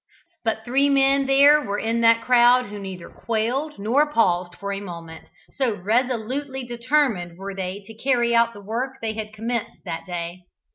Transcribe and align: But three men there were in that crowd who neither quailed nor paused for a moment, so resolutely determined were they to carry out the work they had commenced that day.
But 0.43 0.65
three 0.65 0.89
men 0.89 1.27
there 1.27 1.61
were 1.61 1.77
in 1.77 2.01
that 2.01 2.23
crowd 2.23 2.65
who 2.65 2.79
neither 2.79 3.07
quailed 3.07 3.77
nor 3.77 4.11
paused 4.11 4.55
for 4.55 4.73
a 4.73 4.79
moment, 4.79 5.25
so 5.51 5.75
resolutely 5.75 6.63
determined 6.63 7.37
were 7.37 7.53
they 7.53 7.83
to 7.85 7.93
carry 7.93 8.33
out 8.33 8.53
the 8.53 8.61
work 8.65 8.93
they 8.99 9.13
had 9.13 9.31
commenced 9.31 9.83
that 9.85 10.07
day. 10.07 10.45